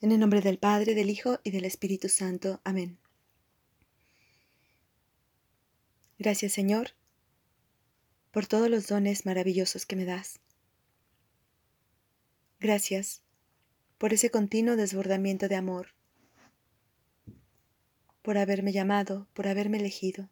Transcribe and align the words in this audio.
En 0.00 0.12
el 0.12 0.20
nombre 0.20 0.40
del 0.40 0.58
Padre, 0.58 0.94
del 0.94 1.10
Hijo 1.10 1.40
y 1.42 1.50
del 1.50 1.64
Espíritu 1.64 2.08
Santo. 2.08 2.60
Amén. 2.62 2.98
Gracias 6.18 6.52
Señor 6.52 6.92
por 8.30 8.46
todos 8.46 8.70
los 8.70 8.86
dones 8.86 9.26
maravillosos 9.26 9.86
que 9.86 9.96
me 9.96 10.04
das. 10.04 10.38
Gracias 12.60 13.22
por 13.98 14.12
ese 14.12 14.30
continuo 14.30 14.76
desbordamiento 14.76 15.48
de 15.48 15.56
amor, 15.56 15.88
por 18.22 18.38
haberme 18.38 18.70
llamado, 18.70 19.26
por 19.32 19.48
haberme 19.48 19.78
elegido, 19.78 20.28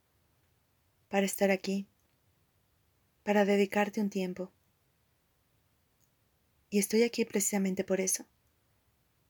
para 1.09 1.27
estar 1.27 1.51
aquí, 1.51 1.89
para 3.25 3.45
dedicarte 3.45 4.01
un 4.01 4.11
tiempo. 4.11 4.53
Y 6.71 6.79
estoy 6.79 7.03
aquí 7.03 7.25
precisamente 7.25 7.83
por 7.83 8.01
eso 8.01 8.27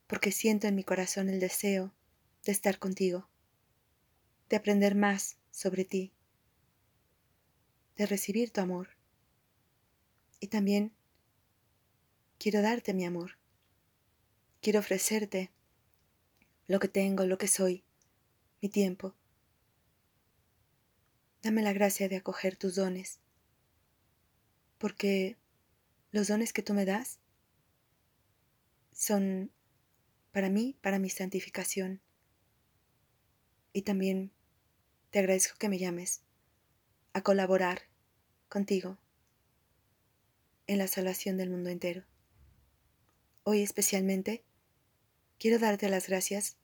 porque 0.07 0.31
siento 0.31 0.67
en 0.67 0.75
mi 0.75 0.83
corazón 0.83 1.29
el 1.29 1.39
deseo 1.39 1.93
de 2.45 2.53
estar 2.53 2.79
contigo, 2.79 3.27
de 4.49 4.55
aprender 4.55 4.95
más 4.95 5.37
sobre 5.51 5.83
ti, 5.83 6.13
de 7.97 8.05
recibir 8.05 8.51
tu 8.51 8.61
amor. 8.61 8.89
Y 10.39 10.47
también 10.47 10.93
quiero 12.37 12.61
darte 12.61 12.93
mi 12.93 13.05
amor. 13.05 13.37
Quiero 14.61 14.79
ofrecerte 14.79 15.51
lo 16.67 16.79
que 16.79 16.87
tengo, 16.87 17.25
lo 17.25 17.37
que 17.37 17.47
soy, 17.47 17.83
mi 18.61 18.69
tiempo. 18.69 19.13
Dame 21.41 21.61
la 21.61 21.73
gracia 21.73 22.07
de 22.09 22.17
acoger 22.17 22.55
tus 22.55 22.75
dones, 22.75 23.19
porque 24.77 25.37
los 26.11 26.27
dones 26.27 26.53
que 26.53 26.63
tú 26.63 26.73
me 26.73 26.85
das 26.85 27.19
son 28.91 29.51
para 30.31 30.49
mí, 30.49 30.77
para 30.81 30.99
mi 30.99 31.09
santificación. 31.09 32.01
Y 33.73 33.83
también 33.83 34.31
te 35.11 35.19
agradezco 35.19 35.57
que 35.57 35.69
me 35.69 35.77
llames 35.77 36.21
a 37.13 37.21
colaborar 37.21 37.83
contigo 38.49 38.97
en 40.67 40.77
la 40.77 40.87
salvación 40.87 41.37
del 41.37 41.49
mundo 41.49 41.69
entero. 41.69 42.03
Hoy 43.43 43.61
especialmente 43.61 44.43
quiero 45.39 45.59
darte 45.59 45.89
las 45.89 46.07
gracias 46.07 46.57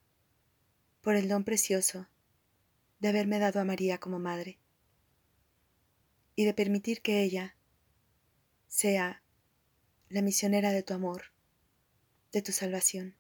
por 1.02 1.16
el 1.16 1.28
don 1.28 1.44
precioso 1.44 2.08
de 3.00 3.10
haberme 3.10 3.40
dado 3.40 3.60
a 3.60 3.66
María 3.66 4.00
como 4.00 4.20
madre 4.20 4.60
y 6.36 6.46
de 6.46 6.54
permitir 6.54 7.02
que 7.02 7.24
ella 7.24 7.56
sea 8.68 9.24
la 10.10 10.22
misionera 10.22 10.72
de 10.72 10.84
tu 10.84 10.94
amor, 10.94 11.34
de 12.32 12.42
tu 12.42 12.52
salvación. 12.52 13.16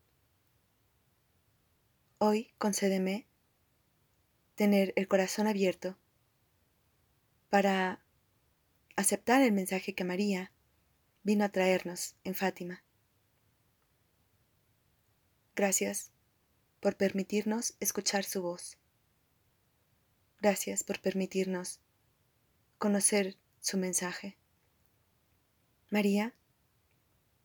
Hoy 2.25 2.53
concédeme 2.57 3.27
tener 4.55 4.93
el 4.95 5.09
corazón 5.09 5.45
abierto 5.45 5.97
para 7.49 8.01
aceptar 8.95 9.41
el 9.41 9.51
mensaje 9.51 9.93
que 9.93 10.05
María 10.05 10.53
vino 11.23 11.43
a 11.43 11.49
traernos 11.49 12.15
en 12.23 12.33
Fátima. 12.33 12.81
Gracias 15.53 16.13
por 16.79 16.95
permitirnos 16.95 17.75
escuchar 17.81 18.23
su 18.23 18.41
voz. 18.41 18.77
Gracias 20.39 20.85
por 20.85 21.01
permitirnos 21.01 21.81
conocer 22.77 23.35
su 23.59 23.77
mensaje. 23.77 24.37
María, 25.89 26.33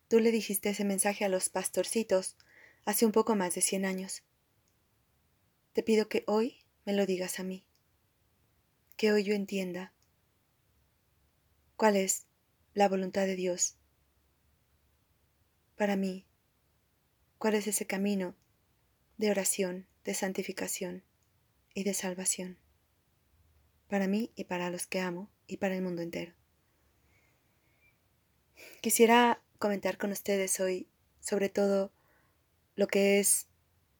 tú 0.07 0.21
le 0.21 0.31
dijiste 0.31 0.69
ese 0.69 0.85
mensaje 0.85 1.25
a 1.25 1.29
los 1.29 1.49
pastorcitos 1.49 2.37
hace 2.85 3.07
un 3.07 3.11
poco 3.11 3.35
más 3.35 3.57
de 3.57 3.61
cien 3.61 3.85
años. 3.85 4.23
Te 5.79 5.85
pido 5.85 6.09
que 6.09 6.25
hoy 6.27 6.57
me 6.85 6.93
lo 6.93 7.07
digas 7.07 7.39
a 7.39 7.45
mí, 7.45 7.65
que 8.97 9.13
hoy 9.13 9.23
yo 9.23 9.33
entienda 9.33 9.95
cuál 11.77 11.95
es 11.95 12.27
la 12.75 12.89
voluntad 12.89 13.27
de 13.27 13.37
Dios 13.37 13.77
para 15.77 15.95
mí, 15.95 16.27
cuál 17.39 17.55
es 17.55 17.69
ese 17.69 17.87
camino 17.87 18.35
de 19.19 19.31
oración, 19.31 19.87
de 20.03 20.15
santificación 20.15 21.05
y 21.75 21.85
de 21.85 21.95
salvación, 21.95 22.59
para 23.87 24.09
mí 24.09 24.33
y 24.35 24.47
para 24.47 24.71
los 24.71 24.89
que 24.89 24.99
amo 24.99 25.31
y 25.47 25.59
para 25.59 25.77
el 25.77 25.83
mundo 25.83 26.03
entero. 26.03 26.35
Quisiera 28.81 29.41
comentar 29.61 29.97
con 29.97 30.11
ustedes 30.11 30.59
hoy 30.59 30.89
sobre 31.21 31.49
todo 31.49 31.93
lo 32.75 32.89
que 32.89 33.21
es 33.21 33.47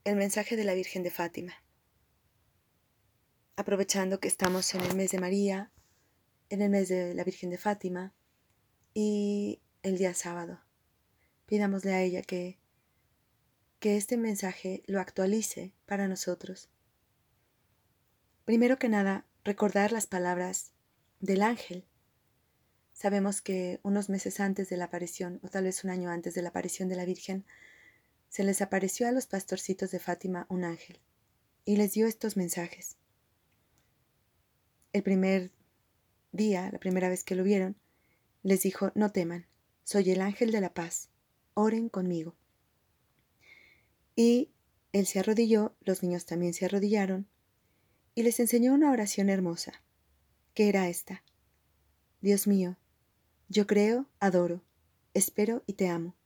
el 0.03 0.17
mensaje 0.17 0.57
de 0.57 0.65
la 0.65 0.75
Virgen 0.75 1.05
de 1.05 1.13
Fátima 1.13 1.63
aprovechando 3.59 4.21
que 4.21 4.29
estamos 4.29 4.73
en 4.77 4.83
el 4.83 4.95
mes 4.95 5.11
de 5.11 5.19
María, 5.19 5.73
en 6.49 6.63
el 6.63 6.71
mes 6.71 6.89
de 6.89 7.13
la 7.13 7.25
Virgen 7.25 7.51
de 7.51 7.59
Fátima 7.59 8.15
y 8.95 9.61
el 9.83 9.99
día 9.99 10.15
sábado. 10.15 10.61
Pidámosle 11.47 11.93
a 11.93 12.01
ella 12.01 12.23
que, 12.23 12.61
que 13.81 13.97
este 13.97 14.17
mensaje 14.17 14.85
lo 14.87 15.01
actualice 15.01 15.75
para 15.87 16.07
nosotros. 16.07 16.71
Primero 18.45 18.79
que 18.79 18.89
nada, 18.89 19.27
recordar 19.43 19.91
las 19.91 20.07
palabras 20.07 20.71
del 21.19 21.43
ángel. 21.43 21.85
Sabemos 22.93 23.41
que 23.41 23.81
unos 23.83 24.09
meses 24.09 24.39
antes 24.39 24.69
de 24.69 24.77
la 24.77 24.85
aparición, 24.85 25.41
o 25.43 25.49
tal 25.49 25.65
vez 25.65 25.83
un 25.83 25.91
año 25.91 26.11
antes 26.11 26.33
de 26.35 26.43
la 26.43 26.51
aparición 26.51 26.89
de 26.89 26.95
la 26.95 27.05
Virgen, 27.05 27.45
se 28.29 28.45
les 28.45 28.63
apareció 28.63 29.09
a 29.09 29.13
los 29.13 29.27
pastorcitos 29.27 29.91
de 29.91 29.99
Fátima 29.99 30.47
un 30.49 30.63
ángel 30.63 31.01
y 31.65 31.77
les 31.77 31.93
dio 31.93 32.07
estos 32.07 32.37
mensajes 32.37 32.98
el 34.93 35.03
primer 35.03 35.53
día, 36.33 36.71
la 36.73 36.79
primera 36.79 37.09
vez 37.09 37.25
que 37.25 37.35
lo 37.35 37.45
vieron, 37.45 37.77
les 38.43 38.63
dijo, 38.63 38.93
no 38.95 39.11
teman, 39.11 39.47
soy 39.85 40.11
el 40.11 40.21
ángel 40.21 40.51
de 40.53 40.61
la 40.61 40.75
paz, 40.75 41.11
oren 41.55 41.89
conmigo. 41.89 42.37
Y 44.15 44.51
él 44.93 45.07
se 45.07 45.21
arrodilló, 45.21 45.77
los 45.81 46.03
niños 46.03 46.27
también 46.27 46.55
se 46.55 46.65
arrodillaron, 46.65 47.29
y 48.15 48.23
les 48.23 48.41
enseñó 48.41 48.75
una 48.75 48.91
oración 48.91 49.29
hermosa, 49.29 49.83
que 50.55 50.69
era 50.69 50.89
esta. 50.89 51.23
Dios 52.21 52.47
mío, 52.47 52.77
yo 53.49 53.67
creo, 53.67 54.07
adoro, 54.19 54.63
espero 55.15 55.63
y 55.67 55.75
te 55.75 55.89
amo. 55.89 56.17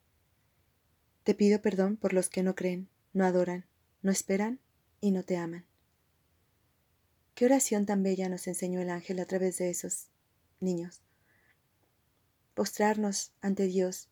Te 1.22 1.34
pido 1.34 1.60
perdón 1.60 1.96
por 1.96 2.14
los 2.14 2.28
que 2.28 2.42
no 2.42 2.54
creen, 2.54 2.88
no 3.12 3.24
adoran, 3.24 3.66
no 4.00 4.10
esperan 4.10 4.58
y 5.00 5.10
no 5.10 5.22
te 5.22 5.36
aman. 5.36 5.66
Qué 7.34 7.46
oración 7.46 7.86
tan 7.86 8.02
bella 8.02 8.28
nos 8.28 8.46
enseñó 8.46 8.80
el 8.80 8.90
ángel 8.90 9.18
a 9.20 9.26
través 9.26 9.58
de 9.58 9.70
esos 9.70 10.08
niños. 10.60 11.02
Postrarnos 12.54 13.32
ante 13.40 13.66
Dios, 13.66 14.08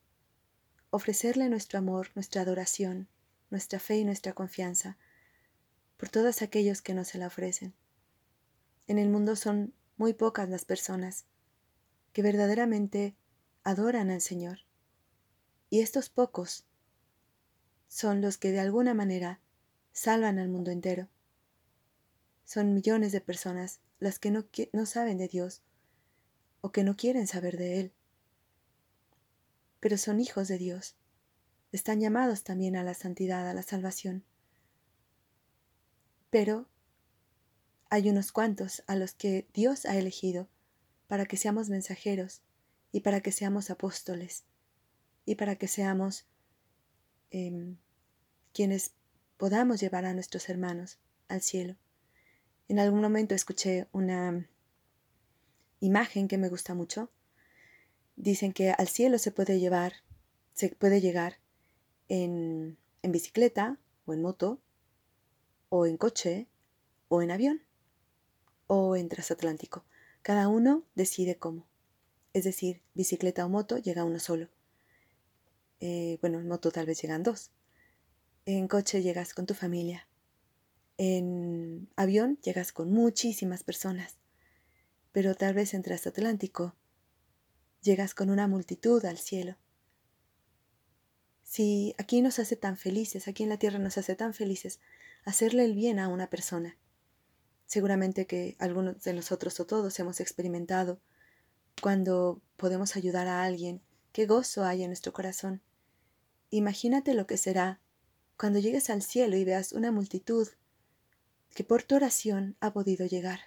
ofrecerle 0.91 1.48
nuestro 1.48 1.78
amor, 1.78 2.09
nuestra 2.14 2.42
adoración, 2.42 3.09
nuestra 3.50 3.78
fe 3.78 3.98
y 3.98 4.04
nuestra 4.04 4.32
confianza 4.32 4.97
por 5.97 6.09
todos 6.09 6.41
aquellos 6.41 6.80
que 6.80 6.94
nos 6.94 7.09
se 7.09 7.19
la 7.19 7.26
ofrecen. 7.26 7.75
En 8.86 8.98
el 8.98 9.10
mundo 9.10 9.36
son 9.36 9.75
muy 9.98 10.14
pocas 10.14 10.48
las 10.48 10.64
personas 10.64 11.26
que 12.14 12.22
verdaderamente 12.22 13.14
adoran 13.64 14.10
al 14.10 14.22
Señor. 14.22 14.60
Y 15.69 15.80
estos 15.80 16.09
pocos 16.09 16.64
son 17.86 18.22
los 18.22 18.38
que 18.38 18.50
de 18.50 18.60
alguna 18.60 18.94
manera 18.94 19.41
salvan 19.92 20.38
al 20.38 20.48
mundo 20.48 20.70
entero. 20.70 21.09
Son 22.50 22.75
millones 22.75 23.12
de 23.12 23.21
personas 23.21 23.78
las 24.00 24.19
que 24.19 24.33
no, 24.33 24.44
no 24.72 24.84
saben 24.84 25.19
de 25.19 25.28
Dios 25.28 25.62
o 26.62 26.72
que 26.72 26.83
no 26.83 26.97
quieren 26.97 27.28
saber 27.28 27.56
de 27.56 27.78
Él. 27.78 27.93
Pero 29.78 29.97
son 29.97 30.19
hijos 30.19 30.49
de 30.49 30.59
Dios. 30.59 30.97
Están 31.71 32.00
llamados 32.00 32.43
también 32.43 32.75
a 32.75 32.83
la 32.83 32.94
santidad, 32.94 33.49
a 33.49 33.55
la 33.55 33.62
salvación. 33.62 34.24
Pero 36.30 36.66
hay 37.89 38.10
unos 38.10 38.33
cuantos 38.33 38.83
a 38.89 38.97
los 38.97 39.15
que 39.15 39.47
Dios 39.54 39.86
ha 39.86 39.97
elegido 39.97 40.48
para 41.07 41.27
que 41.27 41.36
seamos 41.36 41.69
mensajeros 41.69 42.42
y 42.91 43.03
para 43.03 43.21
que 43.21 43.30
seamos 43.30 43.71
apóstoles 43.71 44.42
y 45.24 45.36
para 45.36 45.54
que 45.54 45.69
seamos 45.69 46.27
em, 47.30 47.77
quienes 48.53 48.91
podamos 49.36 49.80
llevar 49.80 50.04
a 50.04 50.15
nuestros 50.15 50.48
hermanos 50.48 50.98
al 51.28 51.42
cielo. 51.42 51.77
En 52.71 52.78
algún 52.78 53.01
momento 53.01 53.34
escuché 53.34 53.89
una 53.91 54.49
imagen 55.81 56.28
que 56.28 56.39
me 56.39 56.49
gusta 56.49 56.72
mucho. 56.72 57.11
Dicen 58.15 58.53
que 58.53 58.71
al 58.71 58.87
cielo 58.87 59.19
se 59.19 59.33
puede 59.33 59.59
llevar, 59.59 59.93
se 60.53 60.69
puede 60.69 61.01
llegar 61.01 61.41
en, 62.07 62.78
en 63.03 63.11
bicicleta 63.11 63.81
o 64.07 64.13
en 64.13 64.22
moto 64.22 64.61
o 65.69 65.84
en 65.84 65.97
coche 65.97 66.47
o 67.09 67.22
en 67.22 67.33
avión 67.33 67.61
o 68.69 68.95
en 68.95 69.09
transatlántico. 69.09 69.84
Cada 70.22 70.47
uno 70.47 70.84
decide 70.95 71.39
cómo. 71.39 71.67
Es 72.34 72.45
decir, 72.45 72.83
bicicleta 72.95 73.45
o 73.45 73.49
moto 73.49 73.78
llega 73.78 74.05
uno 74.05 74.21
solo. 74.21 74.49
Eh, 75.81 76.19
bueno, 76.21 76.39
en 76.39 76.47
moto 76.47 76.71
tal 76.71 76.87
vez 76.87 77.03
llegan 77.03 77.25
dos. 77.25 77.51
En 78.47 78.69
coche 78.69 79.03
llegas 79.03 79.34
con 79.34 79.47
tu 79.47 79.55
familia. 79.55 80.07
En 81.02 81.88
avión 81.97 82.38
llegas 82.42 82.72
con 82.72 82.92
muchísimas 82.92 83.64
personas. 83.64 84.18
Pero 85.12 85.34
tal 85.34 85.54
vez 85.54 85.72
en 85.72 85.82
transatlántico 85.82 86.76
llegas 87.80 88.14
con 88.14 88.28
una 88.28 88.47
multitud 88.47 89.02
al 89.06 89.16
cielo. 89.16 89.56
Si 91.42 91.94
aquí 91.97 92.20
nos 92.20 92.38
hace 92.38 92.54
tan 92.54 92.76
felices, 92.76 93.28
aquí 93.28 93.44
en 93.44 93.48
la 93.48 93.56
tierra 93.56 93.78
nos 93.78 93.97
hace 93.97 94.14
tan 94.14 94.34
felices 94.34 94.78
hacerle 95.24 95.64
el 95.64 95.74
bien 95.74 95.98
a 95.98 96.08
una 96.08 96.28
persona, 96.28 96.76
seguramente 97.64 98.26
que 98.26 98.56
algunos 98.58 99.02
de 99.02 99.14
nosotros 99.14 99.58
o 99.58 99.64
todos 99.64 99.98
hemos 100.00 100.20
experimentado 100.20 101.00
cuando 101.80 102.42
podemos 102.58 102.94
ayudar 102.97 103.26
a 103.26 103.42
alguien, 103.44 103.80
qué 104.12 104.26
gozo 104.26 104.64
hay 104.64 104.82
en 104.82 104.91
nuestro 104.91 105.14
corazón. 105.14 105.62
Imagínate 106.50 107.14
lo 107.14 107.26
que 107.26 107.38
será 107.38 107.80
cuando 108.36 108.58
llegues 108.58 108.91
al 108.91 109.00
cielo 109.00 109.38
y 109.38 109.44
veas 109.44 109.72
una 109.72 109.92
multitud 109.92 110.47
que 111.54 111.64
por 111.64 111.82
tu 111.82 111.97
oración 111.97 112.56
ha 112.60 112.72
podido 112.72 113.06
llegar. 113.06 113.41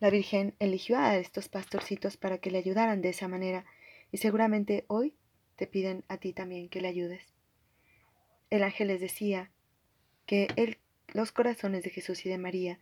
La 0.00 0.10
Virgen 0.10 0.54
eligió 0.58 0.98
a 0.98 1.16
estos 1.16 1.48
pastorcitos 1.48 2.16
para 2.16 2.38
que 2.38 2.50
le 2.50 2.58
ayudaran 2.58 3.00
de 3.00 3.10
esa 3.10 3.28
manera 3.28 3.64
y 4.12 4.18
seguramente 4.18 4.84
hoy 4.88 5.14
te 5.56 5.66
piden 5.66 6.04
a 6.08 6.18
ti 6.18 6.32
también 6.32 6.68
que 6.68 6.80
le 6.80 6.88
ayudes. 6.88 7.22
El 8.50 8.62
ángel 8.62 8.88
les 8.88 9.00
decía 9.00 9.50
que 10.26 10.78
los 11.08 11.32
corazones 11.32 11.84
de 11.84 11.90
Jesús 11.90 12.24
y 12.26 12.28
de 12.28 12.38
María 12.38 12.78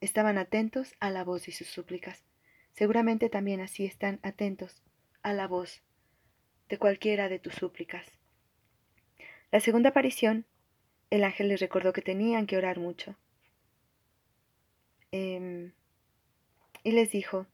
estaban 0.00 0.38
atentos 0.38 0.94
a 1.00 1.10
la 1.10 1.24
voz 1.24 1.46
de 1.46 1.52
sus 1.52 1.68
súplicas. 1.68 2.24
Seguramente 2.72 3.28
también 3.28 3.60
así 3.60 3.84
están 3.84 4.20
atentos 4.22 4.82
a 5.22 5.32
la 5.32 5.46
voz 5.46 5.82
de 6.68 6.78
cualquiera 6.78 7.28
de 7.28 7.38
tus 7.38 7.54
súplicas. 7.54 8.06
La 9.50 9.60
segunda 9.60 9.90
aparición, 9.90 10.46
el 11.10 11.24
ángel 11.24 11.48
les 11.48 11.60
recordó 11.60 11.92
que 11.92 12.02
tenían 12.02 12.46
que 12.46 12.56
orar 12.56 12.78
mucho. 12.78 13.16
Em, 15.12 15.72
y 16.82 16.92
les 16.92 17.10
dijo, 17.10 17.46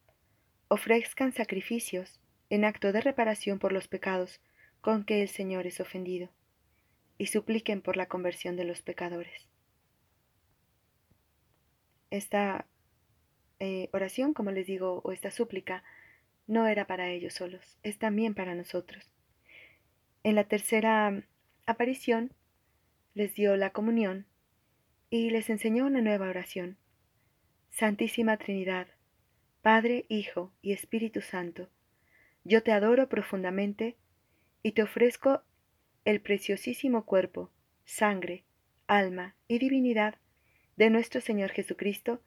ofrezcan 0.69 1.33
sacrificios 1.33 2.21
en 2.51 2.65
acto 2.65 2.93
de 2.93 3.01
reparación 3.01 3.59
por 3.59 3.73
los 3.73 3.89
pecados 3.89 4.41
con 4.81 5.05
que 5.05 5.23
el 5.23 5.29
Señor 5.29 5.67
es 5.67 5.81
ofendido, 5.81 6.31
y 7.19 7.27
supliquen 7.27 7.83
por 7.83 7.97
la 7.97 8.07
conversión 8.07 8.57
de 8.57 8.65
los 8.65 8.83
pecadores. 8.83 9.49
Esta 12.11 12.67
eh, 13.61 13.89
oración, 13.93 14.35
como 14.35 14.51
les 14.51 14.67
digo, 14.67 15.01
o 15.05 15.13
esta 15.13 15.31
súplica, 15.31 15.85
no 16.47 16.67
era 16.67 16.87
para 16.87 17.11
ellos 17.11 17.35
solos, 17.35 17.79
es 17.83 17.99
también 17.99 18.35
para 18.35 18.55
nosotros. 18.55 19.09
En 20.25 20.35
la 20.35 20.45
tercera 20.45 21.23
aparición 21.65 22.33
les 23.15 23.35
dio 23.35 23.57
la 23.57 23.71
comunión 23.71 24.27
y 25.11 25.31
les 25.31 25.51
enseñó 25.51 25.87
una 25.87 26.01
nueva 26.01 26.29
oración. 26.29 26.79
Santísima 27.71 28.37
Trinidad, 28.37 28.89
Padre, 29.61 30.07
Hijo 30.09 30.53
y 30.63 30.73
Espíritu 30.73 31.21
Santo, 31.21 31.69
yo 32.45 32.63
te 32.63 32.73
adoro 32.73 33.09
profundamente 33.09 33.97
y 34.63 34.73
te 34.73 34.83
ofrezco 34.83 35.43
el 36.05 36.21
preciosísimo 36.21 37.05
cuerpo, 37.05 37.51
sangre, 37.85 38.45
alma 38.87 39.37
y 39.47 39.59
divinidad 39.59 40.17
de 40.77 40.91
nuestro 40.91 41.21
Señor 41.21 41.51
Jesucristo, 41.51 42.23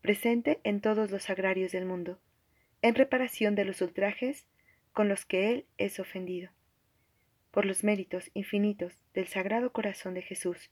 presente 0.00 0.60
en 0.64 0.80
todos 0.80 1.10
los 1.10 1.28
agrarios 1.28 1.72
del 1.72 1.84
mundo, 1.84 2.20
en 2.80 2.94
reparación 2.94 3.54
de 3.54 3.64
los 3.64 3.82
ultrajes 3.82 4.46
con 4.92 5.08
los 5.08 5.26
que 5.26 5.52
Él 5.52 5.66
es 5.76 6.00
ofendido. 6.00 6.50
Por 7.58 7.66
los 7.66 7.82
méritos 7.82 8.30
infinitos 8.34 9.00
del 9.14 9.26
Sagrado 9.26 9.72
Corazón 9.72 10.14
de 10.14 10.22
Jesús 10.22 10.70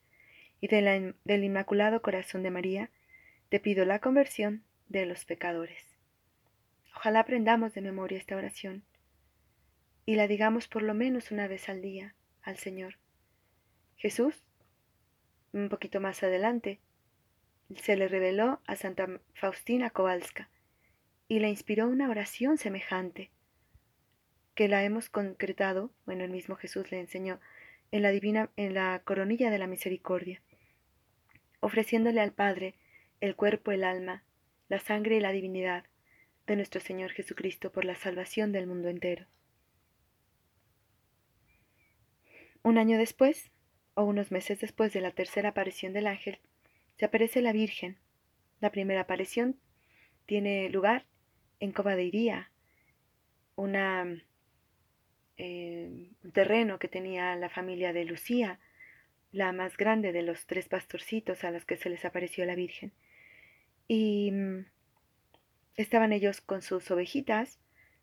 y 0.60 0.68
del 0.68 1.16
Inmaculado 1.42 2.00
Corazón 2.00 2.44
de 2.44 2.52
María, 2.52 2.90
te 3.48 3.58
pido 3.58 3.84
la 3.84 3.98
conversión 3.98 4.62
de 4.88 5.04
los 5.04 5.24
pecadores. 5.24 5.98
Ojalá 6.94 7.18
aprendamos 7.18 7.74
de 7.74 7.80
memoria 7.80 8.16
esta 8.16 8.36
oración 8.36 8.84
y 10.04 10.14
la 10.14 10.28
digamos 10.28 10.68
por 10.68 10.84
lo 10.84 10.94
menos 10.94 11.32
una 11.32 11.48
vez 11.48 11.68
al 11.68 11.82
día 11.82 12.14
al 12.42 12.56
Señor. 12.56 12.98
Jesús, 13.96 14.44
un 15.52 15.68
poquito 15.68 16.00
más 16.00 16.22
adelante, 16.22 16.78
se 17.74 17.96
le 17.96 18.06
reveló 18.06 18.60
a 18.64 18.76
Santa 18.76 19.08
Faustina 19.34 19.90
Kowalska 19.90 20.50
y 21.26 21.40
le 21.40 21.48
inspiró 21.48 21.88
una 21.88 22.08
oración 22.08 22.58
semejante, 22.58 23.32
que 24.56 24.68
la 24.68 24.82
hemos 24.82 25.10
concretado, 25.10 25.92
bueno, 26.06 26.24
el 26.24 26.30
mismo 26.30 26.56
Jesús 26.56 26.90
le 26.90 26.98
enseñó, 26.98 27.38
en 27.92 28.02
la 28.02 28.10
divina, 28.10 28.50
en 28.56 28.74
la 28.74 29.00
coronilla 29.04 29.50
de 29.50 29.58
la 29.58 29.66
misericordia, 29.66 30.42
ofreciéndole 31.60 32.20
al 32.22 32.32
Padre 32.32 32.74
el 33.20 33.36
cuerpo, 33.36 33.70
el 33.70 33.84
alma, 33.84 34.24
la 34.68 34.80
sangre 34.80 35.16
y 35.16 35.20
la 35.20 35.30
divinidad, 35.30 35.84
de 36.46 36.56
nuestro 36.56 36.80
Señor 36.80 37.10
Jesucristo 37.12 37.70
por 37.70 37.84
la 37.84 37.96
salvación 37.96 38.50
del 38.50 38.66
mundo 38.66 38.88
entero. 38.88 39.26
Un 42.62 42.78
año 42.78 42.98
después, 42.98 43.50
o 43.94 44.04
unos 44.04 44.30
meses 44.32 44.58
después 44.60 44.92
de 44.92 45.02
la 45.02 45.10
tercera 45.10 45.50
aparición 45.50 45.92
del 45.92 46.06
ángel, 46.06 46.38
se 46.98 47.04
aparece 47.04 47.42
la 47.42 47.52
Virgen. 47.52 47.98
La 48.60 48.70
primera 48.70 49.02
aparición 49.02 49.60
tiene 50.24 50.70
lugar 50.70 51.04
en 51.60 51.72
Cobadeiría, 51.72 52.50
una, 53.54 54.22
eh, 55.36 56.10
un 56.22 56.32
terreno 56.32 56.78
que 56.78 56.88
tenía 56.88 57.34
la 57.36 57.48
familia 57.48 57.92
de 57.92 58.04
Lucía, 58.04 58.58
la 59.32 59.52
más 59.52 59.76
grande 59.76 60.12
de 60.12 60.22
los 60.22 60.46
tres 60.46 60.68
pastorcitos 60.68 61.44
a 61.44 61.50
los 61.50 61.64
que 61.64 61.76
se 61.76 61.90
les 61.90 62.04
apareció 62.04 62.44
la 62.44 62.54
Virgen. 62.54 62.92
Y 63.88 64.30
mm, 64.32 64.64
Estaban 65.76 66.12
ellos 66.12 66.40
con 66.40 66.62
sus 66.62 66.90
ovejitas 66.90 67.58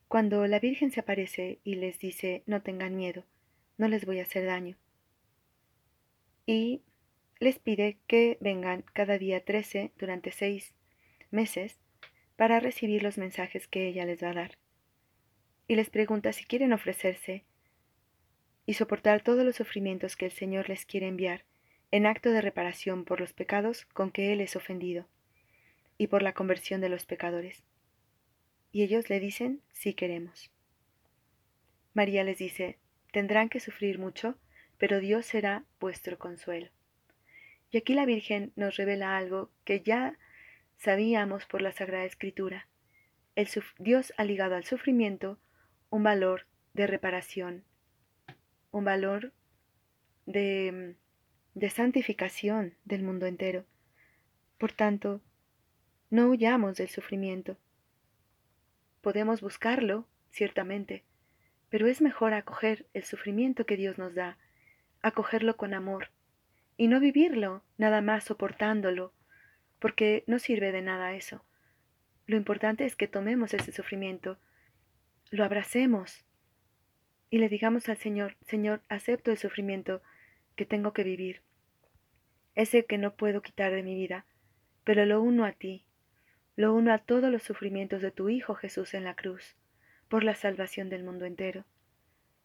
cuando 0.08 0.46
la 0.46 0.60
Virgen 0.60 0.92
se 0.92 1.00
aparece 1.00 1.60
y 1.64 1.76
les 1.76 1.98
dice, 1.98 2.44
no 2.46 2.62
tengan 2.62 2.96
miedo, 2.96 3.26
no 3.78 3.88
les 3.88 4.06
voy 4.06 4.20
a 4.20 4.24
hacer 4.24 4.46
daño. 4.46 4.78
Y 6.46 6.84
les 7.40 7.58
pide 7.58 7.98
que 8.06 8.38
vengan 8.42 8.84
cada 8.94 9.18
día 9.18 9.44
trece 9.44 9.92
durante 9.98 10.32
seis 10.32 10.76
meses 11.32 11.80
para 12.36 12.60
recibir 12.60 13.02
los 13.02 13.18
mensajes 13.18 13.68
que 13.68 13.88
ella 13.88 14.06
les 14.06 14.22
va 14.22 14.30
a 14.30 14.34
dar. 14.34 14.58
Y 15.68 15.76
les 15.76 15.90
pregunta 15.90 16.34
si 16.34 16.46
quieren 16.46 16.74
ofrecerse 16.74 17.46
y 18.66 18.74
soportar 18.74 19.22
todos 19.22 19.44
los 19.44 19.56
sufrimientos 19.56 20.16
que 20.16 20.26
el 20.26 20.32
Señor 20.32 20.70
les 20.70 20.86
quiere 20.86 21.08
enviar 21.08 21.46
en 21.92 22.06
acto 22.06 22.32
de 22.32 22.42
reparación 22.42 23.06
por 23.06 23.20
los 23.20 23.34
pecados 23.34 23.86
con 23.86 24.12
que 24.12 24.34
Él 24.34 24.42
es 24.42 24.56
ofendido 24.56 25.08
y 25.98 26.08
por 26.08 26.24
la 26.24 26.34
conversión 26.34 26.82
de 26.82 26.90
los 26.90 27.06
pecadores. 27.06 27.64
Y 28.72 28.84
ellos 28.84 29.10
le 29.10 29.20
dicen, 29.20 29.62
sí 29.72 29.94
queremos. 29.94 30.52
María 31.94 32.24
les 32.24 32.40
dice, 32.40 32.80
tendrán 33.12 33.50
que 33.50 33.60
sufrir 33.60 34.00
mucho, 34.00 34.36
pero 34.80 35.00
Dios 35.00 35.28
será 35.28 35.66
vuestro 35.80 36.18
consuelo. 36.18 36.70
Y 37.70 37.78
aquí 37.78 37.94
la 37.94 38.06
Virgen 38.06 38.52
nos 38.56 38.76
revela 38.76 39.16
algo 39.16 39.52
que 39.64 39.82
ya 39.82 40.18
sabíamos 40.78 41.46
por 41.46 41.62
la 41.62 41.72
Sagrada 41.72 42.06
Escritura. 42.06 42.68
El 43.36 43.48
Dios 43.78 44.14
ha 44.18 44.24
ligado 44.24 44.56
al 44.56 44.64
sufrimiento 44.64 45.40
un 45.94 46.02
valor 46.02 46.48
de 46.74 46.88
reparación, 46.88 47.64
un 48.72 48.84
valor 48.84 49.32
de, 50.26 50.96
de 51.54 51.70
santificación 51.70 52.74
del 52.84 53.04
mundo 53.04 53.28
entero. 53.28 53.64
Por 54.58 54.72
tanto, 54.72 55.22
no 56.10 56.30
huyamos 56.30 56.78
del 56.78 56.90
sufrimiento. 56.90 57.60
Podemos 59.02 59.42
buscarlo, 59.42 60.08
ciertamente, 60.32 61.04
pero 61.70 61.86
es 61.86 62.02
mejor 62.02 62.34
acoger 62.34 62.88
el 62.96 63.04
sufrimiento 63.04 63.68
que 63.68 63.78
Dios 63.78 64.00
nos 64.00 64.16
da, 64.16 64.40
acogerlo 65.04 65.58
con 65.58 65.76
amor, 65.76 66.10
y 66.76 66.88
no 66.88 67.00
vivirlo 67.00 67.62
nada 67.78 68.02
más 68.02 68.24
soportándolo, 68.24 69.14
porque 69.78 70.24
no 70.26 70.40
sirve 70.40 70.72
de 70.72 70.82
nada 70.82 71.14
eso. 71.14 71.46
Lo 72.26 72.36
importante 72.36 72.84
es 72.84 72.96
que 72.96 73.08
tomemos 73.08 73.54
ese 73.54 73.72
sufrimiento, 73.72 74.40
lo 75.34 75.44
abracemos 75.44 76.24
y 77.32 77.40
le 77.40 77.50
digamos 77.50 77.90
al 77.90 77.98
Señor, 77.98 78.38
Señor, 78.42 78.84
acepto 78.88 79.32
el 79.32 79.40
sufrimiento 79.40 80.04
que 80.56 80.68
tengo 80.68 80.94
que 80.94 81.04
vivir, 81.04 81.42
ese 82.54 82.86
que 82.86 83.00
no 83.00 83.16
puedo 83.16 83.42
quitar 83.42 83.72
de 83.72 83.82
mi 83.82 83.96
vida, 83.96 84.28
pero 84.84 85.08
lo 85.08 85.24
uno 85.24 85.46
a 85.46 85.52
ti, 85.52 85.86
lo 86.56 86.76
uno 86.76 86.94
a 86.94 87.00
todos 87.00 87.32
los 87.32 87.42
sufrimientos 87.42 88.04
de 88.04 88.12
tu 88.12 88.30
Hijo 88.30 88.54
Jesús 88.54 88.94
en 88.94 89.06
la 89.06 89.16
cruz, 89.16 89.56
por 90.08 90.24
la 90.24 90.36
salvación 90.36 90.90
del 90.90 91.04
mundo 91.04 91.26
entero. 91.26 91.66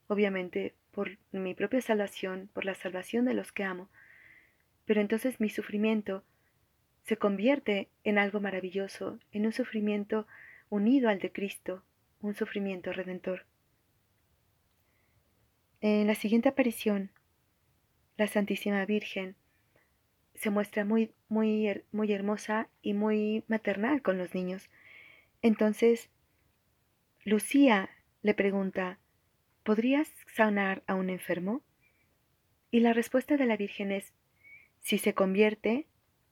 Obviamente, 0.06 0.74
por 0.90 1.18
mi 1.30 1.52
propia 1.52 1.82
salvación, 1.82 2.48
por 2.54 2.64
la 2.64 2.74
salvación 2.74 3.26
de 3.26 3.34
los 3.34 3.52
que 3.52 3.64
amo. 3.64 3.90
Pero 4.86 5.02
entonces 5.02 5.40
mi 5.40 5.50
sufrimiento 5.50 6.24
se 7.02 7.18
convierte 7.18 7.90
en 8.02 8.16
algo 8.16 8.40
maravilloso, 8.40 9.18
en 9.30 9.44
un 9.44 9.52
sufrimiento 9.52 10.26
unido 10.70 11.10
al 11.10 11.18
de 11.18 11.30
Cristo, 11.32 11.84
un 12.20 12.34
sufrimiento 12.34 12.92
redentor. 12.92 13.46
En 15.80 16.06
la 16.06 16.14
siguiente 16.14 16.48
aparición, 16.48 17.10
la 18.16 18.26
Santísima 18.26 18.84
Virgen 18.84 19.36
se 20.34 20.50
muestra 20.50 20.84
muy, 20.84 21.12
muy, 21.28 21.82
muy 21.92 22.12
hermosa 22.12 22.68
y 22.82 22.94
muy 22.94 23.44
maternal 23.48 24.02
con 24.02 24.18
los 24.18 24.34
niños. 24.34 24.68
Entonces, 25.42 26.10
Lucía 27.24 27.90
le 28.22 28.34
pregunta, 28.34 28.98
¿podrías 29.62 30.08
sanar 30.34 30.82
a 30.86 30.94
un 30.94 31.10
enfermo? 31.10 31.62
Y 32.70 32.80
la 32.80 32.92
respuesta 32.92 33.36
de 33.36 33.46
la 33.46 33.56
Virgen 33.56 33.92
es, 33.92 34.12
si 34.80 34.98
se 34.98 35.14
convierte, 35.14 35.86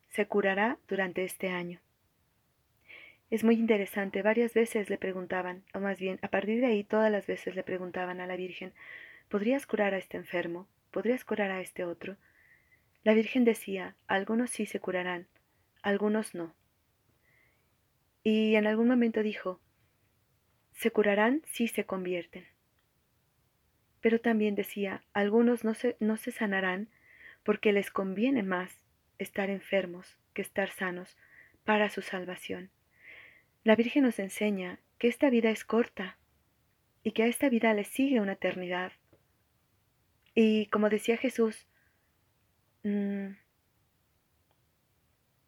se 0.08 0.26
curará 0.26 0.78
durante 0.88 1.24
este 1.24 1.48
año. 1.48 1.80
Es 3.28 3.42
muy 3.42 3.56
interesante, 3.56 4.22
varias 4.22 4.54
veces 4.54 4.88
le 4.88 4.98
preguntaban, 4.98 5.64
o 5.74 5.80
más 5.80 5.98
bien, 5.98 6.20
a 6.22 6.28
partir 6.28 6.60
de 6.60 6.66
ahí 6.66 6.84
todas 6.84 7.10
las 7.10 7.26
veces 7.26 7.56
le 7.56 7.64
preguntaban 7.64 8.20
a 8.20 8.26
la 8.26 8.36
Virgen, 8.36 8.72
¿podrías 9.28 9.66
curar 9.66 9.94
a 9.94 9.98
este 9.98 10.16
enfermo? 10.16 10.68
¿Podrías 10.92 11.24
curar 11.24 11.50
a 11.50 11.60
este 11.60 11.84
otro? 11.84 12.16
La 13.02 13.14
Virgen 13.14 13.44
decía, 13.44 13.96
algunos 14.06 14.50
sí 14.50 14.64
se 14.64 14.78
curarán, 14.78 15.26
algunos 15.82 16.36
no. 16.36 16.54
Y 18.22 18.54
en 18.54 18.68
algún 18.68 18.86
momento 18.86 19.22
dijo, 19.22 19.60
se 20.72 20.92
curarán 20.92 21.42
si 21.46 21.66
se 21.66 21.84
convierten. 21.84 22.46
Pero 24.00 24.20
también 24.20 24.54
decía, 24.54 25.02
algunos 25.12 25.64
no 25.64 25.74
se, 25.74 25.96
no 25.98 26.16
se 26.16 26.30
sanarán 26.30 26.90
porque 27.42 27.72
les 27.72 27.90
conviene 27.90 28.44
más 28.44 28.70
estar 29.18 29.50
enfermos 29.50 30.16
que 30.32 30.42
estar 30.42 30.70
sanos 30.70 31.16
para 31.64 31.90
su 31.90 32.02
salvación. 32.02 32.70
La 33.66 33.74
Virgen 33.74 34.04
nos 34.04 34.20
enseña 34.20 34.78
que 34.96 35.08
esta 35.08 35.28
vida 35.28 35.50
es 35.50 35.64
corta 35.64 36.18
y 37.02 37.10
que 37.10 37.24
a 37.24 37.26
esta 37.26 37.48
vida 37.48 37.74
le 37.74 37.82
sigue 37.82 38.20
una 38.20 38.34
eternidad. 38.34 38.92
Y 40.36 40.66
como 40.66 40.88
decía 40.88 41.16
Jesús, 41.16 41.66
mm, 42.84 43.30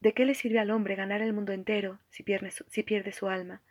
¿de 0.01 0.13
qué 0.15 0.25
le 0.25 0.35
sirve 0.35 0.59
al 0.59 0.73
hombre 0.73 0.97
ganar 0.97 1.23
el 1.23 1.33
mundo 1.33 1.53
entero 1.53 2.01
si 2.11 2.25
pierde, 2.25 2.51
su, 2.51 2.65
si 2.67 2.83
pierde 2.83 3.13
su 3.13 3.29
alma? 3.29 3.63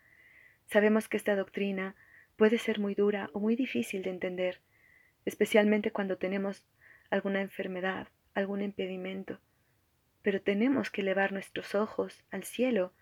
Sabemos 0.67 1.09
que 1.09 1.17
esta 1.17 1.35
doctrina 1.35 1.97
puede 2.37 2.57
ser 2.57 2.79
muy 2.79 2.95
dura 2.95 3.29
o 3.33 3.41
muy 3.41 3.57
difícil 3.57 4.01
de 4.01 4.11
entender, 4.11 4.61
especialmente 5.25 5.91
cuando 5.91 6.17
tenemos 6.17 6.65
alguna 7.09 7.41
enfermedad, 7.41 8.07
algún 8.33 8.61
impedimento. 8.61 9.41
Pero 10.21 10.41
tenemos 10.41 10.89
que 10.89 11.01
elevar 11.01 11.33
nuestros 11.33 11.75
ojos 11.75 12.23
al 12.31 12.45
cielo 12.45 12.93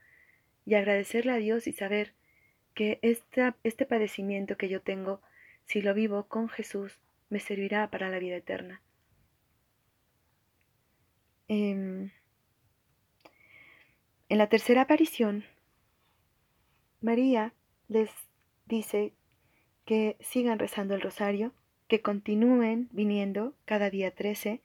y 0.65 0.75
agradecerle 0.75 1.31
a 1.31 1.37
Dios 1.37 1.67
y 1.67 1.73
saber 1.73 2.13
que 2.73 2.99
este 3.01 3.85
padecimiento 3.85 4.57
que 4.57 4.67
yo 4.67 4.81
tengo, 4.81 5.21
si 5.65 5.81
lo 5.81 5.93
vivo 5.93 6.27
con 6.27 6.49
Jesús, 6.49 6.99
me 7.29 7.39
servirá 7.39 7.89
para 7.89 8.09
la 8.09 8.19
vida 8.19 8.35
eterna. 8.35 8.81
Em, 11.47 12.11
en 14.29 14.37
la 14.37 14.49
tercera 14.49 14.81
aparición, 14.81 15.45
María 17.01 17.53
les 17.87 18.09
dice 18.65 19.13
que 19.85 20.17
sigan 20.19 20.59
rezando 20.59 20.95
el 20.95 21.01
rosario, 21.01 21.53
que 21.87 22.01
continúen 22.01 22.89
viniendo 22.91 23.53
cada 23.65 23.91
día 23.91 24.11
13 24.11 24.61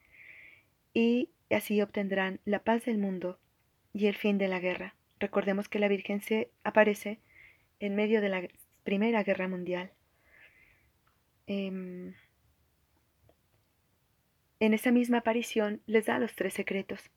y 0.95 1.28
así 1.50 1.83
obtendrán 1.83 2.40
la 2.47 2.64
paz 2.64 2.87
del 2.87 2.99
mundo 2.99 3.38
y 3.92 4.07
el 4.07 4.16
fin 4.16 4.38
de 4.38 4.49
la 4.49 4.59
guerra. 4.59 4.95
Recordemos 5.21 5.69
que 5.69 5.79
la 5.79 5.89
Virgen 5.89 6.23
se 6.23 6.50
aparece 6.65 7.21
en 7.79 7.95
medio 7.95 8.21
de 8.23 8.31
la 8.31 8.49
Primera 8.83 9.23
Guerra 9.23 9.49
Mundial. 9.49 9.93
Em, 11.47 12.15
en 14.61 14.75
esa 14.75 14.91
misma 14.91 15.19
aparición 15.19 15.83
les 15.87 16.07
da 16.07 16.19
los 16.19 16.35
tres 16.35 16.55
secretos. 16.55 17.11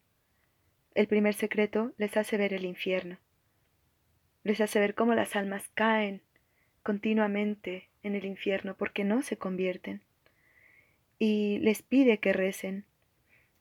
El 0.96 1.08
primer 1.08 1.34
secreto 1.34 1.94
les 1.98 2.18
hace 2.18 2.38
ver 2.38 2.54
el 2.54 2.66
infierno. 2.66 3.18
Les 4.44 4.60
hace 4.60 4.80
ver 4.80 4.96
cómo 4.96 5.16
las 5.16 5.36
almas 5.36 5.70
caen 5.74 6.22
continuamente 6.84 7.90
en 8.04 8.16
el 8.16 8.26
infierno 8.26 8.76
porque 8.76 9.06
no 9.06 9.22
se 9.22 9.38
convierten. 9.38 10.02
Y 11.20 11.60
les 11.60 11.82
pide 11.82 12.20
que 12.20 12.34
recen. 12.34 12.86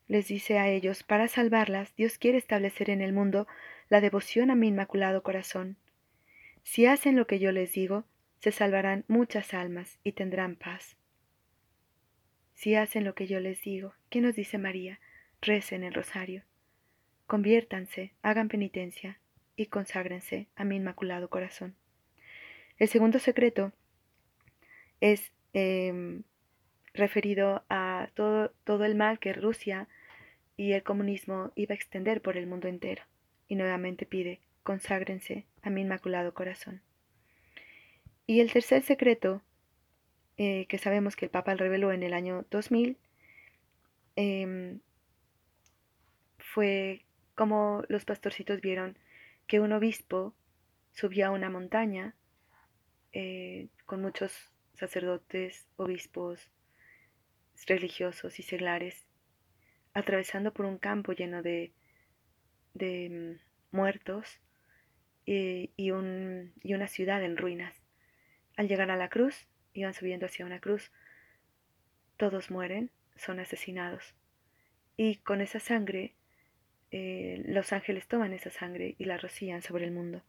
Les 0.09 0.27
dice 0.27 0.59
a 0.59 0.69
ellos, 0.69 1.05
para 1.05 1.29
salvarlas, 1.29 1.95
Dios 1.95 2.19
quiere 2.19 2.39
establecer 2.39 2.91
en 2.91 3.01
el 3.01 3.13
mundo 3.13 3.47
la 3.93 4.01
devoción 4.01 4.51
a 4.51 4.55
mi 4.55 4.69
inmaculado 4.69 5.23
corazón. 5.23 5.77
Si 6.63 6.87
hacen 6.87 7.15
lo 7.15 7.27
que 7.27 7.39
yo 7.39 7.53
les 7.53 7.75
digo, 7.75 8.07
se 8.39 8.51
salvarán 8.51 9.05
muchas 9.07 9.53
almas 9.53 9.99
y 10.03 10.13
tendrán 10.13 10.57
paz. 10.57 10.97
Si 12.55 12.75
hacen 12.75 13.05
lo 13.05 13.15
que 13.15 13.27
yo 13.27 13.39
les 13.39 13.61
digo, 13.61 13.93
¿qué 14.09 14.23
nos 14.23 14.35
dice 14.35 14.57
María? 14.57 14.99
Recen 15.43 15.85
el 15.85 15.93
rosario. 15.93 16.43
Conviértanse, 17.27 18.15
hagan 18.23 18.49
penitencia 18.49 19.21
y 19.57 19.67
conságrense 19.67 20.49
a 20.57 20.65
mi 20.65 20.77
inmaculado 20.77 21.29
corazón. 21.29 21.77
El 22.79 22.89
segundo 22.89 23.19
secreto 23.19 23.73
es 25.03 25.35
em, 25.53 26.23
referido 26.95 27.63
a 27.69 28.09
todo, 28.15 28.55
todo 28.65 28.87
el 28.87 28.95
mal 28.95 29.19
que 29.19 29.35
Rusia 29.35 29.87
y 30.57 30.73
el 30.73 30.83
comunismo 30.83 31.53
iba 31.57 31.75
a 31.75 31.77
extender 31.77 32.23
por 32.23 32.39
el 32.39 32.47
mundo 32.47 32.69
entero 32.69 33.03
y 33.53 33.55
nuevamente 33.55 34.07
pide, 34.07 34.41
conságrense 34.63 35.45
a 35.61 35.69
mi 35.69 35.83
inmaculado 35.83 36.33
corazón. 36.33 36.81
Y 38.27 38.41
el 38.41 38.51
tercer 38.51 38.83
secreto, 38.83 39.43
eh, 40.39 40.65
que 40.71 40.79
sabemos 40.79 41.17
que 41.17 41.27
el 41.27 41.31
Papa 41.31 41.55
reveló 41.55 41.93
en 41.93 42.03
el 42.03 42.15
año 42.15 42.47
2000, 42.51 42.97
em, 44.17 44.81
fue 46.39 47.05
como 47.35 47.83
los 47.89 48.07
pastorcitos 48.07 48.63
vieron 48.63 48.97
que 49.47 49.61
un 49.61 49.73
obispo 49.73 50.33
subía 50.93 51.27
a 51.27 51.31
una 51.33 51.51
montaña 51.51 52.15
eh, 53.13 53.69
con 53.85 54.01
muchos 54.01 54.33
sacerdotes, 54.73 55.67
obispos, 55.77 56.49
religiosos 57.67 58.39
y 58.39 58.45
seglares, 58.45 59.05
atravesando 59.93 60.55
por 60.55 60.65
un 60.65 60.79
campo 60.79 61.13
lleno 61.13 61.43
de 61.43 61.75
de 62.75 63.39
mm, 63.73 63.77
muertos 63.77 64.41
y, 65.25 65.91
una 65.91 66.89
ciudad 66.89 67.23
en 67.23 67.37
ruinas. 67.37 67.75
Al 68.57 68.69
llegar 68.69 68.91
a 68.91 68.97
la 68.97 69.09
cruz, 69.09 69.47
iban 69.73 69.95
subiendo 69.95 70.27
hacia 70.27 70.47
una 70.47 70.61
cruz, 70.61 70.91
todos 72.17 72.51
mueren, 72.51 72.91
son 73.17 73.41
asesinados. 73.41 74.15
Y 74.97 75.17
con 75.17 75.41
esa 75.41 75.61
sangre, 75.61 76.15
eh, 76.91 77.43
los 77.47 77.73
ángeles 77.73 78.07
toman 78.07 78.33
esa 78.33 78.51
sangre 78.51 78.95
y 78.99 79.05
la 79.05 79.17
rocían 79.17 79.63
sobre 79.63 79.87
el 79.87 79.93
mundo. 79.93 80.23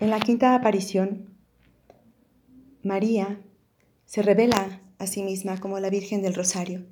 En 0.00 0.10
la 0.10 0.18
quinta 0.18 0.54
aparición, 0.54 1.36
María 2.82 3.38
se 4.04 4.22
revela 4.22 4.80
a 4.98 5.06
sí 5.06 5.22
misma 5.22 5.58
como 5.60 5.80
la 5.80 5.90
Virgen 5.90 6.22
del 6.22 6.34
Rosario 6.34 6.84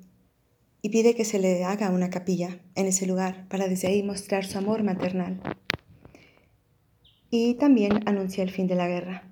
y 0.85 0.89
pide 0.89 1.15
que 1.15 1.25
se 1.25 1.39
le 1.39 1.63
haga 1.63 1.89
una 1.89 2.11
capilla 2.11 2.59
en 2.75 2.85
ese 2.85 3.07
lugar 3.07 3.47
para 3.47 3.67
desde 3.67 3.87
ahí 3.87 4.03
mostrar 4.03 4.45
su 4.45 4.59
amor 4.59 4.83
maternal. 4.83 5.41
Y 7.31 7.55
también 7.55 8.07
anuncia 8.07 8.43
el 8.43 8.51
fin 8.51 8.67
de 8.67 8.75
la 8.75 8.87
guerra, 8.87 9.23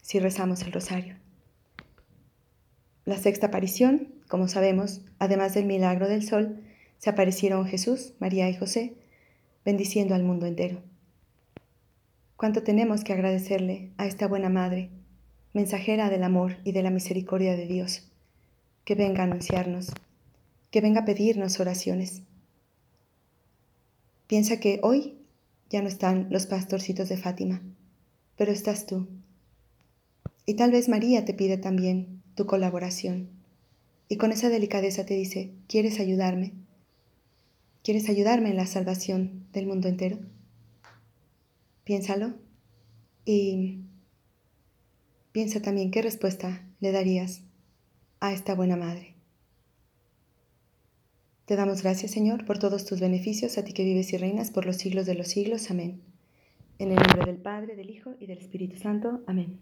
si 0.00 0.20
rezamos 0.20 0.62
el 0.62 0.70
rosario. 0.70 1.16
La 3.04 3.16
sexta 3.16 3.48
aparición, 3.48 4.14
como 4.28 4.46
sabemos, 4.46 5.00
además 5.18 5.54
del 5.54 5.64
milagro 5.64 6.06
del 6.06 6.22
sol, 6.22 6.62
se 6.98 7.10
aparecieron 7.10 7.66
Jesús, 7.66 8.14
María 8.20 8.48
y 8.48 8.54
José, 8.54 8.94
bendiciendo 9.64 10.14
al 10.14 10.22
mundo 10.22 10.46
entero. 10.46 10.84
Cuánto 12.36 12.62
tenemos 12.62 13.02
que 13.02 13.12
agradecerle 13.12 13.90
a 13.96 14.06
esta 14.06 14.28
buena 14.28 14.50
Madre, 14.50 14.90
mensajera 15.52 16.10
del 16.10 16.22
amor 16.22 16.58
y 16.62 16.70
de 16.70 16.84
la 16.84 16.90
misericordia 16.90 17.56
de 17.56 17.66
Dios, 17.66 18.08
que 18.84 18.94
venga 18.94 19.22
a 19.22 19.24
anunciarnos 19.24 19.92
que 20.72 20.80
venga 20.80 21.02
a 21.02 21.04
pedirnos 21.04 21.60
oraciones. 21.60 22.22
Piensa 24.26 24.58
que 24.58 24.80
hoy 24.82 25.18
ya 25.68 25.82
no 25.82 25.88
están 25.88 26.28
los 26.30 26.46
pastorcitos 26.46 27.10
de 27.10 27.18
Fátima, 27.18 27.62
pero 28.36 28.50
estás 28.50 28.86
tú. 28.86 29.06
Y 30.46 30.54
tal 30.54 30.72
vez 30.72 30.88
María 30.88 31.26
te 31.26 31.34
pide 31.34 31.58
también 31.58 32.22
tu 32.34 32.46
colaboración. 32.46 33.28
Y 34.08 34.16
con 34.16 34.32
esa 34.32 34.48
delicadeza 34.48 35.04
te 35.04 35.14
dice, 35.14 35.52
¿quieres 35.68 36.00
ayudarme? 36.00 36.54
¿Quieres 37.84 38.08
ayudarme 38.08 38.48
en 38.48 38.56
la 38.56 38.66
salvación 38.66 39.46
del 39.52 39.66
mundo 39.66 39.88
entero? 39.88 40.20
Piénsalo 41.84 42.34
y 43.26 43.80
piensa 45.32 45.60
también 45.60 45.90
qué 45.90 46.00
respuesta 46.00 46.66
le 46.80 46.92
darías 46.92 47.42
a 48.20 48.32
esta 48.32 48.54
buena 48.54 48.76
madre. 48.76 49.11
Te 51.46 51.56
damos 51.56 51.82
gracias, 51.82 52.12
Señor, 52.12 52.44
por 52.44 52.58
todos 52.58 52.84
tus 52.84 53.00
beneficios, 53.00 53.58
a 53.58 53.64
ti 53.64 53.72
que 53.72 53.84
vives 53.84 54.12
y 54.12 54.16
reinas 54.16 54.50
por 54.50 54.64
los 54.64 54.76
siglos 54.76 55.06
de 55.06 55.14
los 55.14 55.28
siglos. 55.28 55.70
Amén. 55.70 56.00
En 56.78 56.90
el 56.90 56.96
nombre 56.96 57.26
del 57.26 57.36
Padre, 57.36 57.74
del 57.74 57.90
Hijo 57.90 58.14
y 58.20 58.26
del 58.26 58.38
Espíritu 58.38 58.76
Santo. 58.76 59.22
Amén. 59.26 59.58